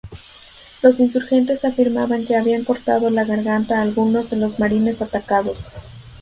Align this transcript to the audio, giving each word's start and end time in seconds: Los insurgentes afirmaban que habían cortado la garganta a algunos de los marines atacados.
Los 0.81 0.99
insurgentes 0.99 1.63
afirmaban 1.63 2.25
que 2.25 2.35
habían 2.35 2.63
cortado 2.63 3.11
la 3.11 3.23
garganta 3.23 3.77
a 3.77 3.81
algunos 3.83 4.31
de 4.31 4.37
los 4.37 4.57
marines 4.57 4.99
atacados. 4.99 5.59